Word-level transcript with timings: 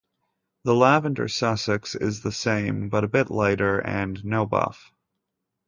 The 0.63 0.73
Lavender 0.73 1.27
Sussex 1.27 1.93
is 1.93 2.23
the 2.23 2.31
same 2.31 2.89
but 2.89 3.03
a 3.03 3.07
bit 3.07 3.29
lighter 3.29 3.77
and 3.77 4.25
no 4.25 4.47
buff. 4.47 4.91